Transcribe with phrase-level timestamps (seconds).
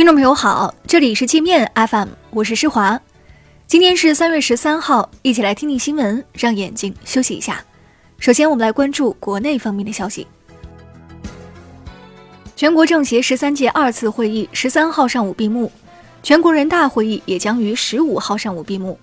[0.00, 2.98] 听众朋友好，这里是界面 FM，我是施华。
[3.66, 7.62] 今天是三月十三号，一起来听听新闻，让眼睛休息一下。
[8.18, 10.26] 首先，我们来关注国内方面的消息。
[12.56, 15.70] 全国政协十三届二次会议十三号上午闭幕，
[16.22, 18.98] 全国人大会议也将于十五号上午闭幕。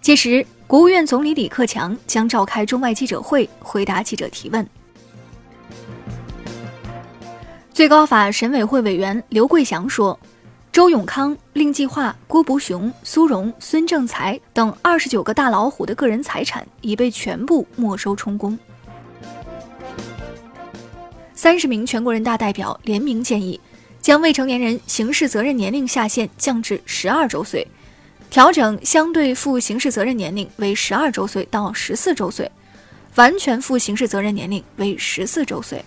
[0.00, 4.64] 届时，国务院总理李克强将召开中外记者会，回答记者提问。
[7.80, 10.20] 最高法审委会委员刘桂祥说，
[10.70, 18.58] 周永康、令计划、郭伯雄、苏荣、孙政才等二十九个大老虎的个人财产已被全部没收充公。
[21.32, 23.58] 三十名全国人大代表联名建议，
[24.02, 27.66] 将未成年人刑事责任年龄下限降至十二周岁，
[28.28, 32.52] 调整相对负刑事责任年龄为十二周岁到十四周岁，
[33.14, 35.82] 完全负刑事责任年龄为十四周岁。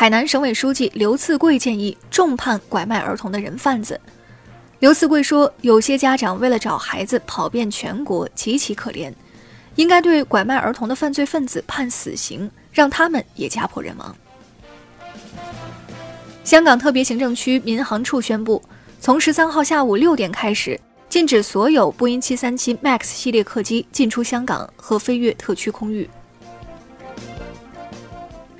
[0.00, 4.00] 海南省委书记刘赐贵建议重判拐卖儿童的人贩子。
[4.78, 9.12] 刘赐贵说：“有些家长为了找孩子跑遍全国，极其可怜，
[9.74, 14.16] 应该对拐卖儿童的犯罪分子判死刑，让他们也家破人亡。”
[16.44, 18.62] 香港特别行政区民航处宣布，
[19.00, 26.08] 从十三号下午六点开始，禁止所有波音七三七 MAX 系列客机进出香港和飞越特区空域。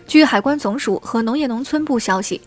[0.08, 2.40] 据海关总署和农业农村部消息，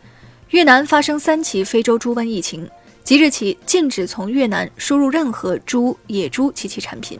[0.49, 2.67] 越南发生三起非洲猪瘟疫情，
[3.03, 7.19] 即日起禁止从越南输入任何猪、野猪及其产品。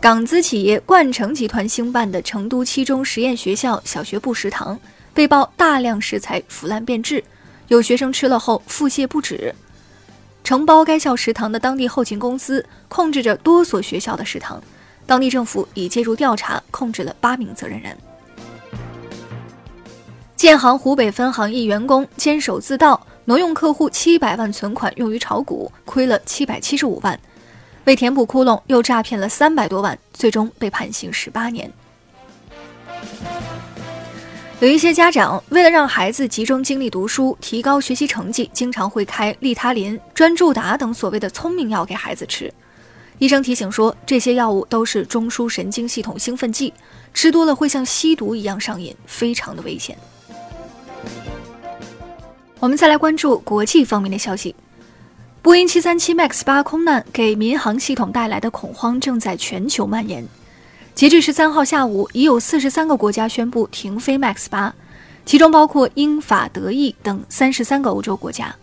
[0.00, 4.78] 港资企业冠城集团兴办的成都七中实验学校小学部食堂
[5.14, 7.22] 被曝大量食材腐烂变质，
[7.68, 9.54] 有学生吃了后腹泻不止。
[10.42, 14.60] 承包该校食堂的当地后勤公司控制着多所学校的食堂，
[15.06, 17.96] 当地政府已介入调查，控制了八名责任人。
[20.44, 27.18] 建行湖北分行一员工监守自盗，挪用客户七百万存款用于炒股，亏了七百七十五万。
[27.84, 31.72] 为填补窟窿，又诈骗了三百多万，最终被判刑十八年。
[34.60, 42.52] 有一些家长为了让孩子集中精力读书，提高学习成绩，经常会开利他林、专注达等所谓的聪明药给孩子吃。
[43.16, 46.74] 医生提醒说，这些药物都是中枢神经系统兴奋剂，
[47.14, 49.96] 吃多了会像吸毒一样上瘾，非常的危险。
[52.64, 54.56] 我们再来关注国际方面的消息。
[55.42, 60.26] 波音737 MAX 八空难给民航系统带来的恐慌正在全球蔓延。
[60.94, 64.74] 截至十三号下午，已有四十三个国家宣布停飞 MAX 八，
[65.26, 68.56] 其中包括英法德意等三十三个欧洲国家。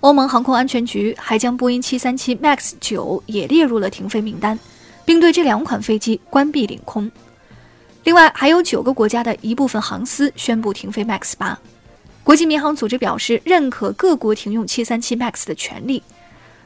[0.00, 4.58] 欧盟航空安全局还将波音737 MAX 九也列入了停飞名单，
[5.04, 7.12] 并对这两款飞机关闭领空。
[8.04, 11.58] 另外，还有九个国家的一部分航司宣布停飞 MAX 八。
[12.22, 16.02] 国际民航组织表示认可各国停用737 MAX 的权利。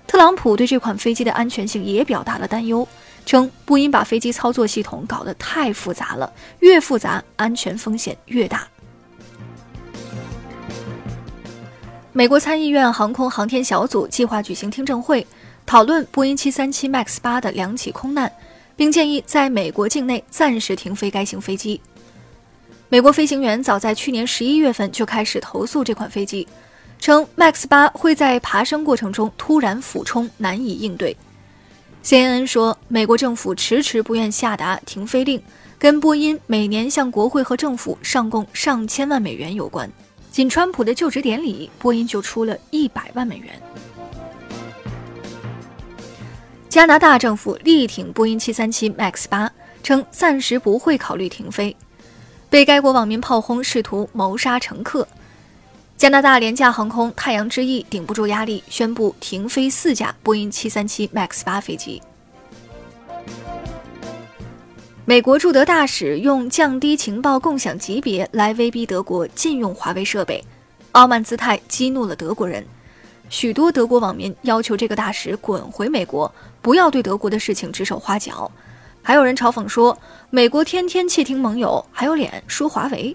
[0.07, 2.87] 特朗普对这款飞机的安全性也表达了担忧，
[3.25, 8.69] 称波音把飞机操作系统搞得太复杂了，越复杂安全风险越大。
[12.13, 15.27] 美国参议院航空航天小组计划举行听证会，
[15.65, 18.31] 讨论波音737 MAX 八的两起空难，
[18.77, 21.81] 并建议在美国境内暂时停飞该型飞机。
[22.95, 26.47] 美国飞行员早在去年十一月份就开始投诉这款飞机，
[27.01, 31.17] 称 MAX 八会在爬升过程中突然俯冲，难以应对。
[32.05, 35.43] CNN 说，美国政府迟迟不愿下达停飞令，
[35.77, 39.91] 跟波音每年向国会和政府上供上千万美元有关。
[40.31, 43.61] 仅川普的就职典礼，波音就出了一百万美元。
[46.69, 49.51] 加拿大政府力挺波音737 MAX 八，
[49.83, 51.77] 称暂时不会考虑停飞。
[52.55, 55.09] 被该国网民炮轰，试图谋杀乘客。
[55.97, 62.01] 加拿大廉价航空太阳之翼顶不住压力，宣布停飞四架波音737 MAX 八飞机。
[65.05, 70.41] 美国驻德大使用降低情报共享级别来威逼德国禁用华为设备，
[70.93, 72.65] 傲慢姿态激怒了德国人。
[73.31, 78.49] 许多德国网民要求这个大使滚回美国，不要对德国的事情指手画脚。
[79.07, 79.97] 还有人嘲讽说
[80.31, 83.15] ：“美国天天窃听盟友，还有脸说华为？”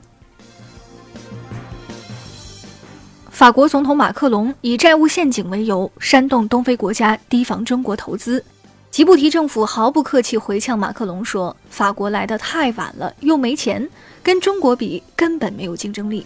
[3.31, 8.45] 法国总统马克龙以债务陷阱为由，煽动东非国家提防中国投资。
[8.91, 13.89] 吉布提政府毫不客气回呛马克龙说：“法国来得太晚了，又没钱，
[14.21, 16.23] 跟中国比根本没有竞争力。”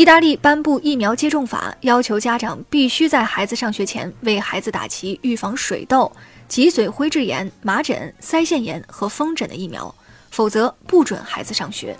[0.00, 6.10] 意大利颁布疫苗接种法，要求家长必须在孩子上学前为孩子打齐预防水痘。
[6.48, 9.94] 脊髓灰质炎、麻疹、腮腺炎和风疹的疫苗，
[10.30, 11.94] 否则不准孩子上学。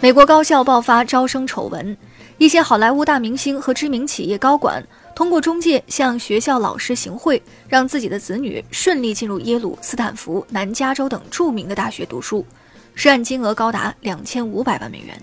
[0.00, 1.96] 美国高校爆发招生丑闻，
[2.38, 4.80] 一些好莱坞大明星和知名企业高管
[5.12, 12.46] 通过中介向学校老师行贿，让自己的子女顺利进入耶鲁、斯坦福、南加州等著名的大学读书，
[12.94, 15.20] 涉案金额高达两千五百万美元。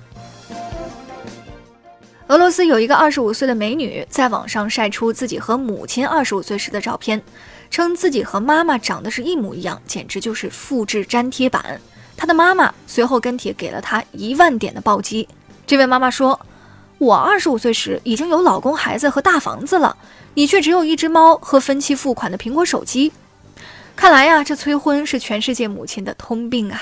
[2.32, 7.22] 俄罗斯有一个二十五岁的美女在网上晒出自己和母亲二十五岁时的照片，
[7.70, 11.82] 称自己和妈妈长得是一模一样，简直就是复制粘贴版。
[12.16, 15.28] 她的妈妈随后跟帖给了她一万点的暴击。
[15.68, 16.40] 这位妈妈说
[17.00, 19.98] ：“我二十五岁时已经有老公、孩子和大房子了，
[20.34, 23.12] 你却只有一只猫和分期付款的苹果手机。
[23.94, 26.82] 看来呀，这催婚是全世界母亲的通病啊。”